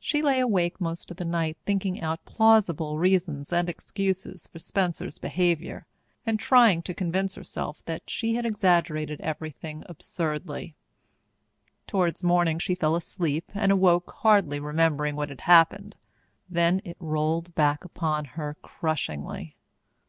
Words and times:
She 0.00 0.22
lay 0.22 0.40
awake 0.40 0.80
most 0.80 1.08
of 1.08 1.18
the 1.18 1.24
night, 1.24 1.56
thinking 1.64 2.00
out 2.00 2.24
plausible 2.24 2.98
reasons 2.98 3.52
and 3.52 3.68
excuses 3.68 4.48
for 4.48 4.58
Spencer's 4.58 5.20
behaviour, 5.20 5.86
and 6.26 6.40
trying 6.40 6.82
to 6.82 6.92
convince 6.92 7.36
herself 7.36 7.84
that 7.84 8.10
she 8.10 8.34
had 8.34 8.44
exaggerated 8.44 9.20
everything 9.20 9.84
absurdly. 9.88 10.74
Towards 11.86 12.24
morning 12.24 12.58
she 12.58 12.74
fell 12.74 12.96
asleep 12.96 13.52
and 13.54 13.70
awoke 13.70 14.10
hardly 14.16 14.58
remembering 14.58 15.14
what 15.14 15.28
had 15.28 15.42
happened. 15.42 15.96
Then 16.50 16.80
it 16.84 16.96
rolled 16.98 17.54
back 17.54 17.84
upon 17.84 18.24
her 18.24 18.56
crushingly. 18.62 19.54